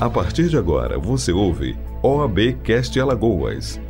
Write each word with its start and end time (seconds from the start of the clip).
A 0.00 0.08
partir 0.08 0.48
de 0.48 0.56
agora, 0.56 0.96
você 0.96 1.32
ouve 1.32 1.76
OAB 2.04 2.62
Cast 2.62 3.00
Alagoas. 3.00 3.80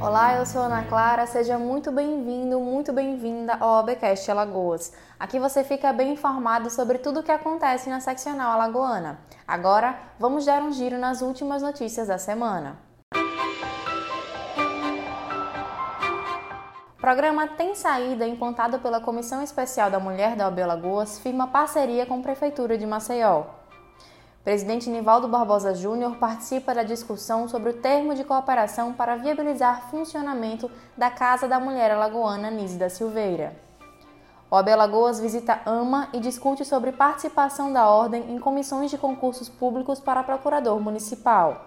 Olá, 0.00 0.36
eu 0.36 0.46
sou 0.46 0.62
Ana 0.62 0.82
Clara, 0.84 1.26
seja 1.26 1.58
muito 1.58 1.92
bem-vindo, 1.92 2.58
muito 2.58 2.90
bem-vinda 2.90 3.54
ao 3.60 3.74
OABcast 3.74 4.30
Alagoas. 4.30 4.94
Aqui 5.20 5.38
você 5.38 5.62
fica 5.62 5.92
bem 5.92 6.14
informado 6.14 6.70
sobre 6.70 6.96
tudo 6.96 7.20
o 7.20 7.22
que 7.22 7.30
acontece 7.30 7.90
na 7.90 8.00
seccional 8.00 8.52
alagoana. 8.52 9.18
Agora, 9.46 9.98
vamos 10.18 10.46
dar 10.46 10.62
um 10.62 10.72
giro 10.72 10.96
nas 10.96 11.20
últimas 11.20 11.60
notícias 11.60 12.08
da 12.08 12.16
semana. 12.16 12.78
Programa 16.98 17.46
Tem 17.46 17.74
Saída, 17.74 18.26
implantado 18.26 18.78
pela 18.78 19.02
Comissão 19.02 19.42
Especial 19.42 19.90
da 19.90 20.00
Mulher 20.00 20.34
da 20.34 20.46
OAB 20.46 20.60
Alagoas, 20.60 21.18
firma 21.18 21.48
parceria 21.48 22.06
com 22.06 22.20
a 22.20 22.22
Prefeitura 22.22 22.78
de 22.78 22.86
Maceió. 22.86 23.60
Presidente 24.44 24.90
Nivaldo 24.90 25.28
Barbosa 25.28 25.72
Júnior 25.72 26.16
participa 26.16 26.74
da 26.74 26.82
discussão 26.82 27.46
sobre 27.46 27.70
o 27.70 27.74
termo 27.74 28.12
de 28.12 28.24
cooperação 28.24 28.92
para 28.92 29.14
viabilizar 29.14 29.88
funcionamento 29.88 30.68
da 30.96 31.08
Casa 31.10 31.46
da 31.46 31.60
Mulher 31.60 31.92
Alagoana 31.92 32.50
Nise 32.50 32.76
da 32.76 32.90
Silveira. 32.90 33.54
O 34.50 34.56
AB 34.56 34.72
Alagoas 34.72 35.20
visita 35.20 35.60
AMA 35.64 36.08
e 36.12 36.18
discute 36.18 36.64
sobre 36.64 36.90
participação 36.90 37.72
da 37.72 37.88
Ordem 37.88 38.34
em 38.34 38.38
comissões 38.40 38.90
de 38.90 38.98
concursos 38.98 39.48
públicos 39.48 40.00
para 40.00 40.24
procurador 40.24 40.80
municipal. 40.80 41.66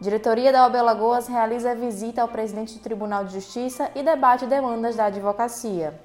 Diretoria 0.00 0.50
da 0.50 0.62
OAB 0.62 0.76
Alagoas 0.76 1.28
realiza 1.28 1.74
visita 1.74 2.22
ao 2.22 2.28
presidente 2.28 2.74
do 2.74 2.80
Tribunal 2.80 3.24
de 3.24 3.34
Justiça 3.34 3.90
e 3.94 4.02
debate 4.02 4.46
demandas 4.46 4.96
da 4.96 5.04
advocacia. 5.04 6.00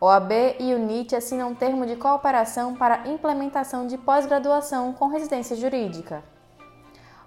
OAB 0.00 0.32
e 0.58 0.74
UNIT 0.74 1.16
assinam 1.16 1.50
um 1.50 1.54
termo 1.54 1.86
de 1.86 1.96
cooperação 1.96 2.74
para 2.74 3.08
implementação 3.08 3.86
de 3.86 3.96
pós-graduação 3.96 4.92
com 4.92 5.08
residência 5.08 5.56
jurídica. 5.56 6.22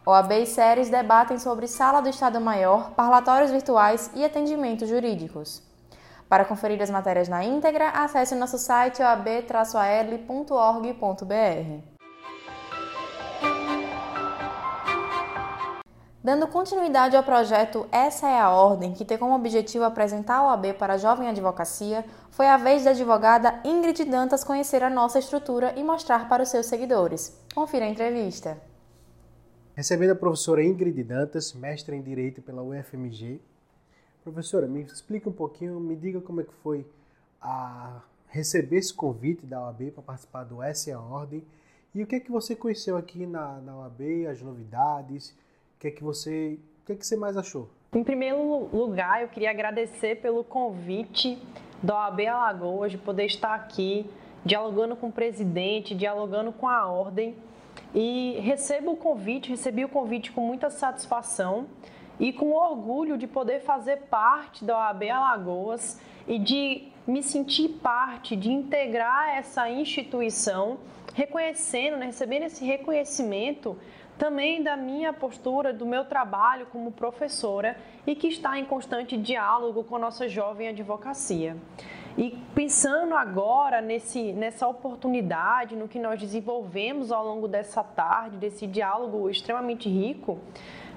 OAB 0.06 0.32
e 0.32 0.46
SERES 0.46 0.90
debatem 0.90 1.40
sobre 1.40 1.68
sala 1.68 2.02
do 2.02 2.09
Estado 2.09 2.40
Maior, 2.40 2.92
parlatórios 2.92 3.52
virtuais 3.52 4.12
e 4.16 4.24
atendimentos 4.24 4.88
jurídicos. 4.88 5.62
Para 6.30 6.46
conferir 6.46 6.82
as 6.82 6.90
matérias 6.90 7.28
na 7.28 7.44
íntegra, 7.44 7.90
acesse 7.90 8.34
o 8.34 8.38
nosso 8.38 8.58
site 8.58 9.02
oab-al.org.br. 9.02 11.97
Dando 16.28 16.45
continuidade 16.45 17.16
ao 17.16 17.23
projeto 17.23 17.88
Essa 17.89 18.28
é 18.28 18.38
a 18.38 18.50
Ordem, 18.50 18.94
que 18.94 19.06
tem 19.06 19.17
como 19.17 19.33
objetivo 19.33 19.86
apresentar 19.86 20.39
a 20.39 20.47
OAB 20.47 20.73
para 20.73 20.95
a 20.95 20.97
jovem 20.97 21.30
advocacia, 21.30 22.03
foi 22.31 22.47
a 22.47 22.58
vez 22.58 22.84
da 22.84 22.89
advogada 22.89 23.61
Ingrid 23.64 24.03
Dantas 24.03 24.44
conhecer 24.44 24.84
a 24.84 24.89
nossa 24.89 25.19
estrutura 25.19 25.73
e 25.78 25.84
mostrar 25.86 26.28
para 26.28 26.44
os 26.44 26.50
seus 26.50 26.66
seguidores. 26.66 27.42
Confira 27.56 27.86
a 27.86 27.88
entrevista. 27.88 28.61
Recebendo 29.73 30.09
a 30.09 30.16
professora 30.16 30.61
Ingrid 30.61 31.02
Dantas, 31.02 31.53
mestra 31.53 31.95
em 31.95 32.02
Direito 32.02 32.41
pela 32.41 32.62
UFMG. 32.62 33.39
Professora, 34.22 34.67
me 34.67 34.81
explica 34.81 35.30
um 35.30 35.34
pouquinho, 35.34 35.80
me 35.80 35.95
diga 35.95 36.19
como 36.19 36.41
é 36.41 36.44
que 36.44 36.53
foi 36.56 36.86
a 37.41 38.02
receber 38.28 38.80
esse 38.80 38.94
convite 38.94 39.45
da 39.45 39.62
OAB 39.62 39.91
para 39.91 40.03
participar 40.03 40.44
do 40.44 40.62
Essa 40.62 40.89
é 40.89 40.94
a 40.94 41.00
Ordem 41.00 41.41
e 41.95 42.03
o 42.03 42.06
que 42.06 42.17
é 42.17 42.19
que 42.19 42.30
você 42.30 42.53
conheceu 42.53 42.97
aqui 42.97 43.25
na, 43.25 43.62
na 43.62 43.78
OAB, 43.78 44.28
as 44.30 44.41
novidades, 44.41 45.34
o 45.78 45.80
que 45.80 45.89
é 45.89 45.92
que 45.92 46.03
você, 46.03 46.59
o 46.81 46.86
que 46.88 46.94
é 46.94 46.95
que 46.95 47.06
você 47.06 47.16
mais 47.16 47.38
achou? 47.38 47.70
Em 47.94 48.03
primeiro 48.03 48.67
lugar, 48.73 49.22
eu 49.22 49.28
queria 49.28 49.52
agradecer 49.52 50.16
pelo 50.16 50.44
convite 50.44 51.38
da 51.84 51.95
OAB 51.95 52.22
Alagoas 52.22 52.92
de 52.92 52.97
poder 52.97 53.25
estar 53.25 53.53
aqui 53.53 54.09
dialogando 54.44 54.95
com 54.95 55.09
o 55.09 55.11
presidente, 55.11 55.94
dialogando 55.94 56.52
com 56.52 56.67
a 56.67 56.88
ordem. 56.88 57.35
E 57.94 58.40
recebo 58.40 58.94
o 58.94 58.97
convite, 58.97 59.52
recebi 59.52 59.85
o 59.85 59.90
convite 59.90 60.31
com 60.31 60.41
muita 60.41 60.72
satisfação 60.72 61.68
e 62.19 62.34
com 62.34 62.53
orgulho 62.53 63.16
de 63.16 63.28
poder 63.28 63.59
fazer 63.59 63.97
parte 64.09 64.66
da 64.66 64.75
OAB 64.79 65.03
Alagoas 65.03 66.02
e 66.28 66.40
de 66.40 66.88
me 67.06 67.22
sentir 67.22 67.69
parte, 67.84 68.35
de 68.35 68.52
integrar 68.52 69.38
essa 69.38 69.69
instituição, 69.69 70.79
reconhecendo, 71.13 71.97
né, 71.97 72.07
recebendo 72.07 72.44
esse 72.44 72.66
reconhecimento 72.66 73.78
também 74.17 74.63
da 74.63 74.75
minha 74.75 75.13
postura, 75.13 75.72
do 75.72 75.85
meu 75.85 76.05
trabalho 76.05 76.67
como 76.72 76.91
professora 76.91 77.78
e 78.05 78.16
que 78.16 78.28
está 78.28 78.57
em 78.57 78.66
constante 78.66 79.16
diálogo 79.17 79.83
com 79.83 79.95
a 79.95 80.00
nossa 80.00 80.28
jovem 80.28 80.69
advocacia. 80.69 81.55
E 82.17 82.31
pensando 82.55 83.13
agora 83.13 83.79
nesse, 83.79 84.33
nessa 84.33 84.67
oportunidade, 84.67 85.75
no 85.75 85.88
que 85.88 86.00
nós 86.00 86.19
desenvolvemos 86.19 87.11
ao 87.11 87.23
longo 87.23 87.47
dessa 87.47 87.83
tarde, 87.83 88.38
desse 88.38 88.66
diálogo 88.66 89.29
extremamente 89.29 89.88
rico, 89.88 90.39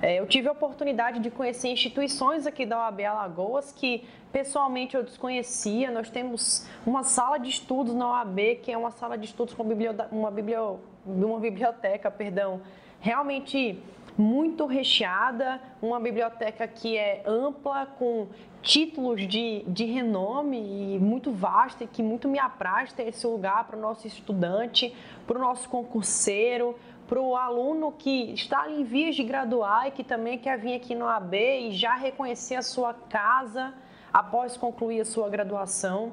é, 0.00 0.19
eu 0.19 0.26
tive 0.26 0.48
a 0.48 0.52
oportunidade 0.52 1.20
de 1.20 1.31
conhecer 1.31 1.69
instituições 1.69 2.47
aqui 2.47 2.64
da 2.64 2.78
OAB 2.78 3.00
Alagoas 3.02 3.70
que 3.70 4.02
pessoalmente 4.32 4.97
eu 4.97 5.02
desconhecia. 5.02 5.91
Nós 5.91 6.08
temos 6.08 6.66
uma 6.87 7.02
sala 7.02 7.37
de 7.37 7.50
estudos 7.50 7.94
na 7.94 8.08
OAB, 8.08 8.56
que 8.62 8.72
é 8.72 8.78
uma 8.78 8.91
sala 8.91 9.19
de 9.19 9.26
estudos 9.26 9.52
com 9.52 9.62
uma, 9.62 10.31
biblio, 10.31 10.81
uma 11.04 11.38
biblioteca, 11.38 12.10
perdão, 12.10 12.62
realmente 13.00 13.83
muito 14.16 14.66
recheada, 14.66 15.61
uma 15.81 15.99
biblioteca 15.99 16.69
que 16.69 16.97
é 16.97 17.22
ampla, 17.27 17.87
com 17.87 18.28
títulos 18.62 19.27
de, 19.27 19.65
de 19.66 19.84
renome 19.87 20.94
e 20.94 20.99
muito 20.99 21.33
vasta 21.33 21.84
e 21.84 21.87
que 21.87 22.03
muito 22.03 22.28
me 22.28 22.38
apraz 22.38 22.93
ter 22.93 23.09
esse 23.09 23.27
lugar 23.27 23.65
para 23.65 23.77
o 23.77 23.81
nosso 23.81 24.06
estudante, 24.06 24.94
para 25.27 25.38
o 25.38 25.41
nosso 25.41 25.69
concurseiro, 25.69 26.77
para 27.09 27.21
o 27.21 27.34
aluno 27.34 27.93
que 27.93 28.33
está 28.33 28.71
em 28.71 28.84
vias 28.84 29.17
de 29.17 29.25
graduar 29.25 29.88
e 29.88 29.91
que 29.91 30.05
também 30.05 30.38
quer 30.38 30.59
vir 30.59 30.75
aqui 30.75 30.94
no 30.94 31.09
AB 31.09 31.69
e 31.69 31.72
já 31.72 31.94
reconhecer 31.94 32.56
a 32.56 32.62
sua 32.62 32.93
casa 32.93 33.72
após 34.12 34.56
concluir 34.56 35.00
a 35.00 35.05
sua 35.05 35.28
graduação. 35.28 36.12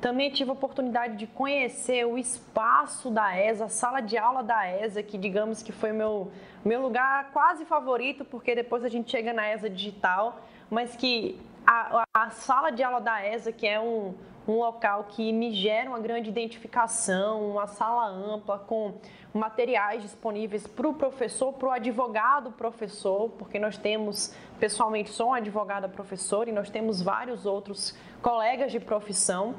Também 0.00 0.30
tive 0.30 0.50
a 0.50 0.52
oportunidade 0.52 1.16
de 1.16 1.26
conhecer 1.26 2.04
o 2.06 2.18
espaço 2.18 3.10
da 3.10 3.36
ESA, 3.36 3.64
a 3.64 3.68
sala 3.68 4.00
de 4.00 4.18
aula 4.18 4.42
da 4.42 4.66
ESA, 4.68 5.02
que 5.02 5.16
digamos 5.16 5.62
que 5.62 5.72
foi 5.72 5.92
meu, 5.92 6.30
meu 6.64 6.82
lugar 6.82 7.30
quase 7.32 7.64
favorito, 7.64 8.24
porque 8.24 8.54
depois 8.54 8.84
a 8.84 8.88
gente 8.88 9.10
chega 9.10 9.32
na 9.32 9.48
ESA 9.48 9.70
digital, 9.70 10.40
mas 10.70 10.94
que 10.94 11.38
a, 11.66 12.04
a 12.14 12.30
sala 12.30 12.70
de 12.70 12.82
aula 12.82 13.00
da 13.00 13.26
ESA, 13.26 13.50
que 13.52 13.66
é 13.66 13.80
um, 13.80 14.14
um 14.46 14.58
local 14.58 15.04
que 15.04 15.32
me 15.32 15.52
gera 15.52 15.90
uma 15.90 15.98
grande 15.98 16.30
identificação, 16.30 17.50
uma 17.50 17.66
sala 17.66 18.06
ampla 18.08 18.58
com 18.58 18.94
materiais 19.34 20.02
disponíveis 20.02 20.66
para 20.66 20.88
o 20.88 20.94
professor, 20.94 21.52
para 21.52 21.68
o 21.68 21.70
advogado 21.70 22.52
professor, 22.52 23.30
porque 23.30 23.58
nós 23.58 23.76
temos, 23.76 24.34
pessoalmente, 24.58 25.10
sou 25.10 25.28
uma 25.28 25.38
advogada 25.38 25.88
professora 25.88 26.48
e 26.48 26.52
nós 26.52 26.70
temos 26.70 27.02
vários 27.02 27.44
outros 27.44 27.96
colegas 28.22 28.70
de 28.70 28.80
profissão. 28.80 29.54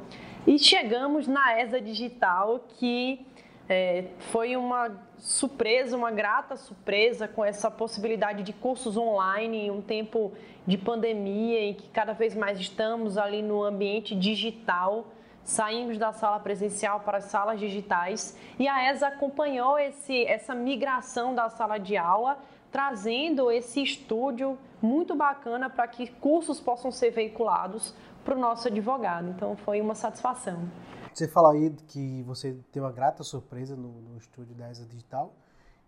E 0.45 0.57
chegamos 0.57 1.27
na 1.27 1.59
ESA 1.59 1.81
Digital, 1.81 2.61
que 2.77 3.25
é, 3.69 4.05
foi 4.31 4.55
uma 4.55 4.91
surpresa, 5.17 5.97
uma 5.97 6.11
grata 6.11 6.55
surpresa 6.55 7.27
com 7.27 7.43
essa 7.43 7.69
possibilidade 7.69 8.43
de 8.43 8.53
cursos 8.53 8.95
online 8.95 9.65
em 9.65 9.71
um 9.71 9.81
tempo 9.81 10.31
de 10.65 10.77
pandemia 10.77 11.59
em 11.61 11.73
que 11.73 11.89
cada 11.89 12.13
vez 12.13 12.35
mais 12.35 12.59
estamos 12.59 13.17
ali 13.17 13.41
no 13.41 13.63
ambiente 13.63 14.15
digital. 14.15 15.07
Saímos 15.43 15.97
da 15.97 16.11
sala 16.11 16.39
presencial 16.39 17.01
para 17.01 17.19
as 17.19 17.25
salas 17.25 17.59
digitais 17.59 18.37
e 18.59 18.67
a 18.67 18.91
ESA 18.91 19.07
acompanhou 19.07 19.79
esse, 19.79 20.25
essa 20.25 20.53
migração 20.53 21.33
da 21.33 21.49
sala 21.49 21.77
de 21.77 21.95
aula, 21.95 22.37
trazendo 22.69 23.49
esse 23.49 23.81
estúdio 23.81 24.57
muito 24.81 25.15
bacana 25.15 25.69
para 25.69 25.87
que 25.87 26.07
cursos 26.07 26.59
possam 26.59 26.91
ser 26.91 27.11
veiculados 27.11 27.93
para 28.25 28.35
o 28.35 28.39
nosso 28.39 28.67
advogado. 28.67 29.29
Então 29.29 29.55
foi 29.55 29.79
uma 29.79 29.95
satisfação. 29.95 30.69
Você 31.17 31.27
fala 31.27 31.53
aí 31.53 31.71
que 31.87 32.21
você 32.27 32.55
teve 32.71 32.85
uma 32.85 32.91
grata 32.91 33.23
surpresa 33.23 33.75
no, 33.75 33.87
no 33.87 34.19
estúdio 34.19 34.53
da 34.53 34.69
ESA 34.69 34.85
Digital. 34.85 35.33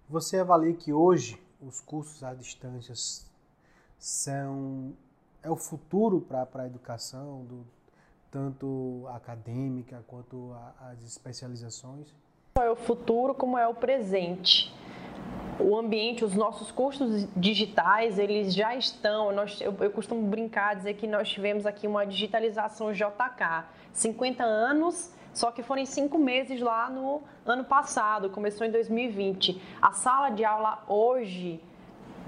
Você 0.09 0.39
avalia 0.39 0.73
que 0.73 0.91
hoje 0.91 1.39
os 1.61 1.79
cursos 1.79 2.23
à 2.23 2.33
distância 2.33 2.95
são 3.99 4.91
é 5.43 5.51
o 5.51 5.55
futuro 5.55 6.19
para 6.19 6.63
a 6.63 6.65
educação, 6.65 7.45
do, 7.45 7.63
tanto 8.31 9.05
acadêmica 9.09 10.03
quanto 10.07 10.51
a, 10.51 10.89
as 10.89 11.03
especializações? 11.03 12.11
É 12.57 12.71
o 12.71 12.75
futuro 12.75 13.35
como 13.35 13.55
é 13.55 13.67
o 13.67 13.75
presente 13.75 14.73
o 15.59 15.77
ambiente, 15.77 16.23
os 16.23 16.33
nossos 16.33 16.71
cursos 16.71 17.27
digitais, 17.35 18.17
eles 18.17 18.53
já 18.53 18.75
estão. 18.75 19.31
Nós, 19.33 19.59
eu, 19.59 19.75
eu 19.81 19.91
costumo 19.91 20.25
brincar, 20.25 20.73
dizer 20.73 20.93
que 20.93 21.05
nós 21.05 21.29
tivemos 21.29 21.65
aqui 21.65 21.85
uma 21.85 22.05
digitalização 22.05 22.93
JK, 22.93 23.65
50 23.91 24.41
anos 24.41 25.13
só 25.33 25.51
que 25.51 25.63
foram 25.63 25.85
cinco 25.85 26.17
meses 26.17 26.59
lá 26.61 26.89
no 26.89 27.21
ano 27.45 27.63
passado, 27.63 28.29
começou 28.29 28.65
em 28.65 28.71
2020. 28.71 29.61
A 29.81 29.91
sala 29.91 30.29
de 30.29 30.43
aula 30.43 30.83
hoje, 30.87 31.61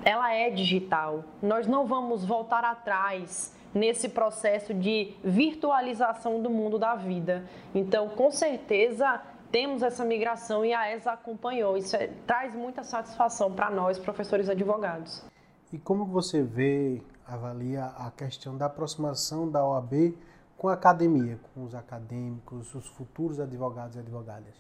ela 0.04 0.34
é 0.34 0.50
digital. 0.50 1.24
Nós 1.42 1.68
não 1.68 1.86
vamos 1.86 2.26
voltar 2.26 2.64
atrás 2.64 3.56
nesse 3.74 4.10
processo 4.10 4.74
de 4.74 5.14
virtualização 5.24 6.42
do 6.42 6.50
mundo 6.50 6.78
da 6.78 6.96
vida. 6.96 7.44
Então, 7.74 8.10
com 8.10 8.30
certeza, 8.32 9.22
temos 9.52 9.84
essa 9.84 10.04
migração 10.06 10.66
e 10.66 10.74
a 10.74 10.94
ESA 10.96 11.12
acompanhou. 11.12 11.78
Isso 11.78 11.96
é, 11.96 12.08
traz 12.26 12.56
muita 12.56 12.84
satisfação 12.84 13.52
para 13.52 13.70
nós, 13.70 14.00
professores 14.00 14.50
advogados. 14.50 15.24
E 15.72 15.78
como 15.78 16.06
você 16.06 16.42
vê, 16.42 17.02
avalia 17.26 17.86
a 17.98 18.12
questão 18.12 18.58
da 18.58 18.66
aproximação 18.66 19.50
da 19.50 19.66
OAB 19.66 20.14
com 20.62 20.70
a 20.70 20.74
academia, 20.74 21.40
com 21.56 21.64
os 21.64 21.74
acadêmicos, 21.74 22.76
os 22.76 22.86
futuros 22.90 23.40
advogados 23.40 23.96
e 23.96 24.00
advogadas? 24.00 24.54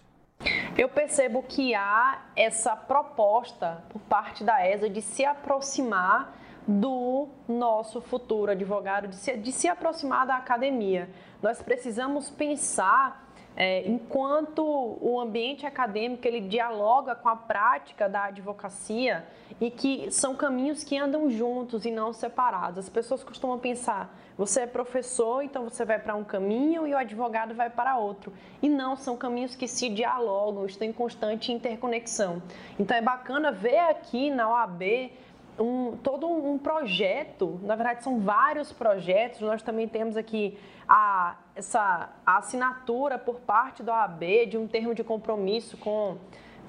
Eu 0.75 0.89
percebo 0.89 1.44
que 1.44 1.75
há 1.75 2.24
essa 2.36 2.75
proposta 2.75 3.83
por 3.88 4.01
parte 4.01 4.44
da 4.44 4.68
ESA 4.68 4.89
de 4.89 5.00
se 5.00 5.24
aproximar 5.24 6.36
do 6.68 7.30
nosso 7.48 8.01
futuro 8.01 8.51
advogado, 8.51 9.09
de 9.09 9.15
se, 9.15 9.38
de 9.38 9.51
se 9.51 9.68
aproximar 9.68 10.25
da 10.25 10.38
academia. 10.38 11.07
Nós 11.39 11.62
precisamos 11.62 12.31
pensar 12.31 13.31
é, 13.56 13.88
enquanto 13.88 14.63
o 14.63 15.19
ambiente 15.19 15.65
acadêmico 15.65 16.25
ele 16.25 16.42
dialoga 16.42 17.15
com 17.15 17.27
a 17.27 17.36
prática 17.36 18.07
da 18.07 18.25
advocacia 18.25 19.25
e 19.59 19.69
que 19.69 20.09
são 20.09 20.36
caminhos 20.36 20.83
que 20.83 20.98
andam 20.98 21.30
juntos 21.30 21.86
e 21.86 21.92
não 21.92 22.13
separados. 22.13 22.80
As 22.80 22.89
pessoas 22.89 23.24
costumam 23.24 23.59
pensar: 23.59 24.15
você 24.38 24.62
é 24.62 24.68
professor, 24.68 25.44
então 25.44 25.63
você 25.65 25.83
vai 25.83 26.00
para 26.00 26.15
um 26.15 26.24
caminho 26.24 26.88
e 26.88 26.94
o 26.94 26.98
advogado 26.98 27.53
vai 27.53 27.69
para 27.69 27.98
outro. 27.98 28.33
E 28.62 28.69
não, 28.69 28.95
são 28.95 29.18
caminhos 29.18 29.56
que 29.56 29.68
se 29.68 29.89
dialogam, 29.89 30.65
estão 30.65 30.88
em 30.88 30.94
constante 30.94 31.51
interconexão. 31.51 32.42
Então 32.80 32.95
é 32.95 33.01
bacana 33.01 33.51
ver 33.51 33.80
aqui 33.80 34.31
na 34.31 34.50
OAB 34.50 35.12
um, 35.59 35.98
todo 35.98 36.27
um 36.27 36.57
projeto, 36.57 37.59
na 37.63 37.75
verdade 37.75 38.03
são 38.03 38.19
vários 38.19 38.71
projetos, 38.71 39.42
nós 39.42 39.62
também 39.62 39.88
temos 39.88 40.15
aqui 40.15 40.57
a, 40.88 41.38
essa 41.56 42.09
a 42.25 42.38
assinatura 42.38 43.18
por 43.18 43.39
parte 43.42 43.83
da 43.83 43.94
OAB 43.94 44.48
de 44.48 44.57
um 44.57 44.68
termo 44.68 44.94
de 44.94 45.03
compromisso 45.03 45.77
com, 45.77 46.18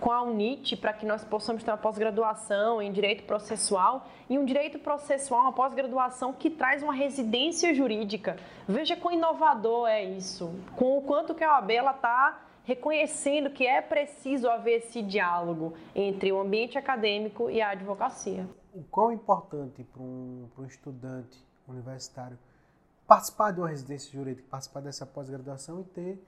com 0.01 0.11
a 0.11 0.23
UNIT 0.23 0.77
para 0.77 0.93
que 0.93 1.07
nós 1.07 1.25
possamos 1.25 1.63
ter 1.63 1.71
uma 1.71 1.77
pós-graduação 1.77 2.83
em 2.83 2.93
direito 2.93 3.25
processual. 3.25 4.07
E 4.29 4.39
um 4.39 4.45
direito 4.45 4.79
processual, 4.79 5.43
uma 5.43 5.53
pós-graduação 5.53 6.33
que 6.33 6.51
traz 6.51 6.83
uma 6.83 6.95
residência 6.95 7.75
jurídica. 7.75 8.37
Veja 8.67 8.97
quão 8.97 9.15
inovador 9.15 9.89
é 9.89 10.03
isso, 10.05 10.55
com 10.77 10.99
o 10.99 11.03
quanto 11.03 11.35
que 11.35 11.45
a 11.45 11.55
OAB 11.55 11.71
está 11.71 12.43
reconhecendo 12.65 13.51
que 13.51 13.67
é 13.67 13.81
preciso 13.81 14.49
haver 14.49 14.79
esse 14.79 15.03
diálogo 15.03 15.75
entre 15.95 16.31
o 16.31 16.41
ambiente 16.41 16.79
acadêmico 16.79 17.51
e 17.51 17.61
a 17.61 17.71
advocacia 17.71 18.47
o 18.75 18.83
quão 18.85 19.13
importante 19.13 19.85
para 19.85 20.03
um, 20.03 20.49
para 20.55 20.65
um 20.65 20.67
estudante 20.67 21.39
universitário 21.69 22.39
participar 23.07 23.53
de 23.53 23.61
uma 23.61 23.69
residência 23.69 24.11
jurídica, 24.11 24.47
participar 24.51 24.81
dessa 24.81 25.05
pós-graduação 25.05 25.81
e 25.81 25.85
ter 25.85 26.25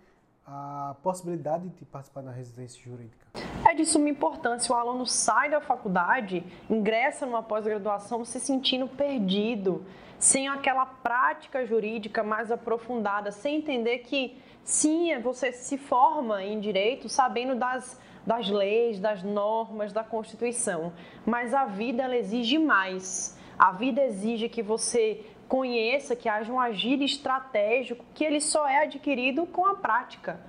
a 0.47 0.95
possibilidade 1.03 1.69
de 1.71 1.85
participar 1.87 2.23
da 2.23 2.31
residência 2.31 2.83
jurídica? 2.83 3.27
É 3.67 3.75
de 3.75 3.87
suma 3.87 4.11
importância. 4.11 4.75
O 4.75 4.77
aluno 4.77 5.07
sai 5.07 5.51
da 5.51 5.61
faculdade, 5.61 6.45
ingressa 6.69 7.25
numa 7.25 7.43
pós-graduação 7.43 8.25
se 8.25 8.39
sentindo 8.39 8.87
perdido, 8.87 9.85
sem 10.19 10.49
aquela 10.49 10.85
prática 10.85 11.65
jurídica 11.65 12.23
mais 12.23 12.51
aprofundada, 12.51 13.33
sem 13.33 13.57
entender 13.57 14.01
que 14.01 14.39
sim, 14.63 15.19
você 15.21 15.53
se 15.53 15.79
forma 15.79 16.43
em 16.43 16.61
direito 16.61 17.09
sabendo 17.09 17.55
das 17.55 17.99
das 18.27 18.49
leis, 18.49 18.99
das 18.99 19.23
normas, 19.23 19.93
da 19.93 20.03
Constituição. 20.03 20.93
Mas 21.27 21.53
a 21.53 21.65
vida 21.65 22.03
ela 22.03 22.17
exige 22.17 22.59
mais. 22.59 23.39
A 23.59 23.73
vida 23.73 24.03
exige 24.03 24.49
que 24.49 24.63
você 24.63 25.25
conheça, 25.49 26.17
que 26.17 26.29
haja 26.29 26.53
um 26.53 26.59
agir 26.59 27.01
estratégico, 27.03 28.05
que 28.15 28.25
ele 28.25 28.41
só 28.41 28.67
é 28.67 28.85
adquirido 28.85 29.47
com 29.47 29.67
a 29.67 29.75
prática, 29.75 30.41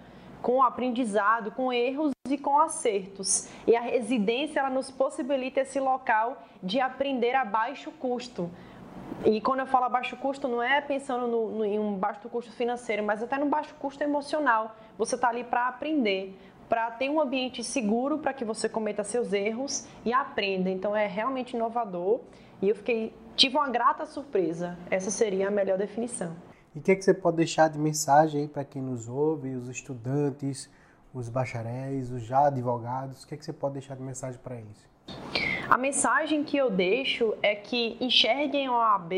com 0.42 0.58
o 0.58 0.64
aprendizado, 0.64 1.52
com 1.52 1.72
erros 1.72 2.12
e 2.30 2.38
com 2.38 2.58
acertos. 2.60 3.50
E 3.68 3.76
a 3.76 3.82
residência 3.82 4.60
ela 4.60 4.70
nos 4.70 4.90
possibilita 4.90 5.62
esse 5.62 5.80
local 5.80 6.44
de 6.64 6.80
aprender 6.80 7.36
a 7.36 7.46
baixo 7.46 7.92
custo. 7.92 8.50
E 9.24 9.40
quando 9.42 9.60
eu 9.60 9.66
falo 9.68 9.90
baixo 9.90 10.16
custo, 10.18 10.48
não 10.48 10.62
é 10.62 10.82
pensando 10.82 11.28
no, 11.28 11.52
no, 11.52 11.66
em 11.66 11.80
um 11.80 11.96
baixo 11.96 12.28
custo 12.30 12.52
financeiro, 12.52 13.04
mas 13.04 13.22
até 13.22 13.38
no 13.38 13.46
baixo 13.48 13.74
custo 13.76 14.04
emocional. 14.04 14.76
Você 14.98 15.16
está 15.16 15.30
ali 15.30 15.44
para 15.44 15.68
aprender 15.68 16.38
para 16.68 16.92
ter 16.92 17.10
um 17.10 17.20
ambiente 17.20 17.64
seguro 17.64 18.18
para 18.18 18.34
que 18.34 18.44
você 18.44 18.68
cometa 18.68 19.04
seus 19.04 19.34
erros 19.34 19.88
e 20.04 20.14
aprenda. 20.14 20.70
Então 20.70 20.96
é 20.96 21.08
realmente 21.08 21.56
inovador 21.56 22.22
e 22.62 22.70
eu 22.70 22.76
fiquei 22.76 23.14
tive 23.36 23.58
uma 23.58 23.70
grata 23.70 24.06
surpresa. 24.06 24.78
Essa 24.90 25.12
seria 25.12 25.48
a 25.48 25.52
melhor 25.52 25.78
definição. 25.78 26.36
E 26.74 26.80
o 26.80 26.82
que, 26.82 26.92
é 26.92 26.96
que 26.96 27.04
você 27.04 27.14
pode 27.14 27.38
deixar 27.38 27.70
de 27.70 27.78
mensagem 27.78 28.48
para 28.48 28.64
quem 28.64 28.82
nos 28.82 29.08
ouve, 29.08 29.56
os 29.56 29.70
estudantes, 29.70 30.70
os 31.14 31.30
bacharéis, 31.30 32.12
os 32.12 32.24
já 32.24 32.48
advogados? 32.48 33.24
O 33.24 33.28
que, 33.28 33.36
é 33.36 33.38
que 33.38 33.46
você 33.46 33.54
pode 33.54 33.74
deixar 33.74 33.96
de 33.96 34.04
mensagem 34.04 34.40
para 34.44 34.56
eles? 34.56 34.88
A 35.70 35.78
mensagem 35.78 36.44
que 36.44 36.58
eu 36.58 36.70
deixo 36.70 37.34
é 37.42 37.56
que 37.56 37.98
enxerguem 38.02 38.68
a 38.68 38.72
OAB 38.72 39.14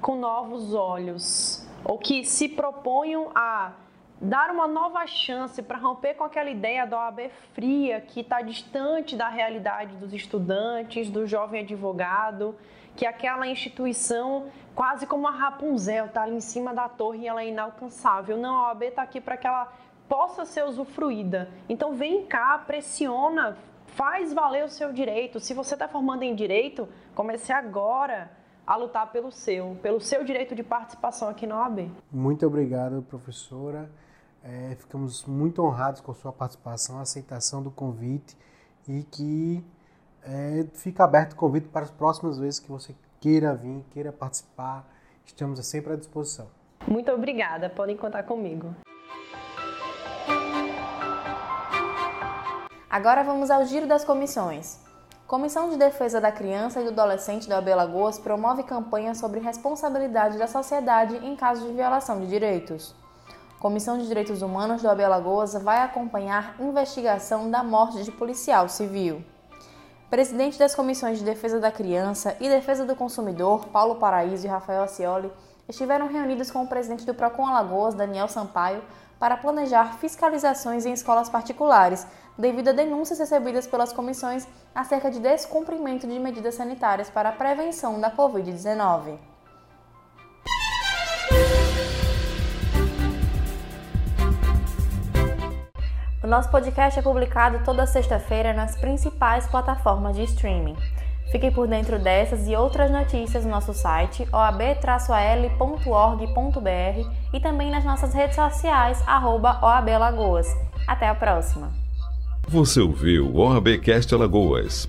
com 0.00 0.16
novos 0.16 0.74
olhos, 0.74 1.66
ou 1.84 1.98
que 1.98 2.24
se 2.24 2.48
proponham 2.48 3.30
a 3.34 3.72
dar 4.22 4.50
uma 4.52 4.68
nova 4.68 5.04
chance 5.04 5.60
para 5.60 5.76
romper 5.76 6.14
com 6.14 6.22
aquela 6.22 6.48
ideia 6.48 6.86
da 6.86 6.96
OAB 6.96 7.28
fria 7.52 8.00
que 8.00 8.20
está 8.20 8.40
distante 8.40 9.16
da 9.16 9.28
realidade 9.28 9.96
dos 9.96 10.12
estudantes, 10.12 11.10
do 11.10 11.26
jovem 11.26 11.62
advogado, 11.62 12.54
que 12.94 13.04
aquela 13.04 13.48
instituição 13.48 14.46
quase 14.76 15.06
como 15.08 15.26
a 15.26 15.32
Rapunzel 15.32 16.06
está 16.06 16.22
ali 16.22 16.36
em 16.36 16.40
cima 16.40 16.72
da 16.72 16.88
torre 16.88 17.22
e 17.22 17.26
ela 17.28 17.42
é 17.42 17.48
inalcançável. 17.48 18.36
Não, 18.36 18.54
a 18.54 18.68
OAB 18.68 18.84
está 18.84 19.02
aqui 19.02 19.20
para 19.20 19.36
que 19.36 19.46
ela 19.46 19.72
possa 20.08 20.44
ser 20.44 20.64
usufruída. 20.64 21.50
Então 21.68 21.92
vem 21.92 22.24
cá, 22.24 22.56
pressiona, 22.58 23.56
faz 23.86 24.32
valer 24.32 24.64
o 24.64 24.68
seu 24.68 24.92
direito. 24.92 25.40
Se 25.40 25.52
você 25.52 25.74
está 25.74 25.88
formando 25.88 26.22
em 26.22 26.34
direito, 26.34 26.88
comece 27.12 27.52
agora 27.52 28.30
a 28.64 28.76
lutar 28.76 29.10
pelo 29.10 29.32
seu, 29.32 29.76
pelo 29.82 30.00
seu 30.00 30.22
direito 30.22 30.54
de 30.54 30.62
participação 30.62 31.28
aqui 31.28 31.44
na 31.44 31.58
OAB. 31.60 31.90
Muito 32.12 32.46
obrigado, 32.46 33.02
professora. 33.02 33.90
É, 34.44 34.74
ficamos 34.76 35.24
muito 35.24 35.62
honrados 35.62 36.00
com 36.00 36.12
sua 36.14 36.32
participação, 36.32 36.98
a 36.98 37.02
aceitação 37.02 37.62
do 37.62 37.70
convite 37.70 38.36
e 38.88 39.04
que 39.04 39.64
é, 40.24 40.66
fica 40.74 41.04
aberto 41.04 41.32
o 41.32 41.36
convite 41.36 41.68
para 41.68 41.82
as 41.82 41.90
próximas 41.90 42.38
vezes 42.38 42.58
que 42.58 42.68
você 42.68 42.94
queira 43.20 43.54
vir, 43.54 43.84
queira 43.90 44.12
participar. 44.12 44.84
Estamos 45.24 45.64
sempre 45.64 45.92
à 45.92 45.96
disposição. 45.96 46.48
Muito 46.88 47.10
obrigada, 47.12 47.70
podem 47.70 47.96
contar 47.96 48.24
comigo. 48.24 48.74
Agora 52.90 53.22
vamos 53.22 53.50
ao 53.50 53.64
giro 53.64 53.86
das 53.86 54.04
comissões. 54.04 54.78
Comissão 55.26 55.70
de 55.70 55.78
Defesa 55.78 56.20
da 56.20 56.30
Criança 56.30 56.80
e 56.80 56.84
do 56.84 56.90
Adolescente 56.90 57.48
da 57.48 57.56
AB 57.56 57.74
Lagoas 57.74 58.18
promove 58.18 58.64
campanha 58.64 59.14
sobre 59.14 59.40
responsabilidade 59.40 60.36
da 60.36 60.46
sociedade 60.46 61.16
em 61.16 61.34
caso 61.34 61.66
de 61.66 61.72
violação 61.72 62.20
de 62.20 62.26
direitos. 62.26 62.94
Comissão 63.62 63.96
de 63.96 64.08
Direitos 64.08 64.42
Humanos 64.42 64.82
do 64.82 64.90
AB 64.90 65.04
Alagoas 65.04 65.54
vai 65.54 65.82
acompanhar 65.82 66.56
investigação 66.58 67.48
da 67.48 67.62
morte 67.62 68.02
de 68.02 68.10
policial 68.10 68.68
civil. 68.68 69.24
Presidente 70.10 70.58
das 70.58 70.74
Comissões 70.74 71.20
de 71.20 71.24
Defesa 71.24 71.60
da 71.60 71.70
Criança 71.70 72.36
e 72.40 72.48
Defesa 72.48 72.84
do 72.84 72.96
Consumidor, 72.96 73.68
Paulo 73.68 73.94
Paraíso 74.00 74.44
e 74.44 74.50
Rafael 74.50 74.82
Acioli, 74.82 75.30
estiveram 75.68 76.08
reunidos 76.08 76.50
com 76.50 76.64
o 76.64 76.66
presidente 76.66 77.06
do 77.06 77.14
Procon 77.14 77.46
Alagoas, 77.46 77.94
Daniel 77.94 78.26
Sampaio, 78.26 78.82
para 79.16 79.36
planejar 79.36 79.96
fiscalizações 79.98 80.84
em 80.84 80.92
escolas 80.92 81.30
particulares, 81.30 82.04
devido 82.36 82.70
a 82.70 82.72
denúncias 82.72 83.20
recebidas 83.20 83.68
pelas 83.68 83.92
comissões 83.92 84.44
acerca 84.74 85.08
de 85.08 85.20
descumprimento 85.20 86.04
de 86.04 86.18
medidas 86.18 86.56
sanitárias 86.56 87.08
para 87.08 87.28
a 87.28 87.32
prevenção 87.32 88.00
da 88.00 88.10
Covid-19. 88.10 89.31
Nosso 96.32 96.48
podcast 96.48 96.98
é 96.98 97.02
publicado 97.02 97.60
toda 97.62 97.86
sexta-feira 97.86 98.54
nas 98.54 98.74
principais 98.74 99.46
plataformas 99.48 100.16
de 100.16 100.22
streaming. 100.22 100.74
Fique 101.30 101.50
por 101.50 101.68
dentro 101.68 101.98
dessas 101.98 102.48
e 102.48 102.56
outras 102.56 102.90
notícias 102.90 103.44
no 103.44 103.50
nosso 103.50 103.74
site 103.74 104.26
oab-al.org.br 104.32 105.50
e 107.34 107.40
também 107.40 107.70
nas 107.70 107.84
nossas 107.84 108.14
redes 108.14 108.36
sociais 108.36 109.04
@oablagoas. 109.06 110.46
Até 110.88 111.06
a 111.06 111.14
próxima. 111.14 111.70
Você 112.48 112.80
ouviu 112.80 113.26
o 113.26 113.36
OABcast 113.36 114.14
Alagoas. 114.14 114.88